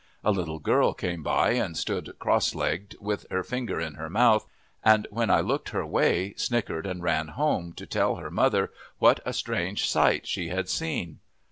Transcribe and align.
A 0.23 0.31
little 0.31 0.57
girl 0.57 0.95
came 0.95 1.21
by 1.21 1.51
and 1.51 1.77
stood 1.77 2.17
cross 2.17 2.55
legged 2.55 2.95
with 2.99 3.27
her 3.29 3.43
finger 3.43 3.79
in 3.79 3.93
her 3.93 4.09
mouth, 4.09 4.47
and, 4.83 5.05
when 5.11 5.29
I 5.29 5.41
looked 5.41 5.69
her 5.69 5.85
way, 5.85 6.33
snickered 6.37 6.87
and 6.87 7.03
ran 7.03 7.27
home 7.27 7.73
to 7.73 7.85
tell 7.85 8.15
her 8.15 8.31
mother 8.31 8.71
what 8.97 9.19
a 9.27 9.31
strange 9.31 9.87
sight 9.87 10.25
she 10.27 10.47
had 10.47 10.69
seen. 10.69 11.19